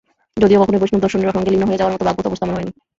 যদিও 0.37 0.61
কখনোই 0.61 0.81
বৈষ্ণব-দর্শনের 0.81 1.33
সঙ্গে 1.35 1.51
লীন 1.51 1.63
হয়ে 1.63 1.79
যাওয়ার 1.79 1.93
মতো 1.95 2.03
ভাবগত 2.07 2.25
অবস্থা 2.27 2.45
আমার 2.45 2.57
হয়নি। 2.57 2.71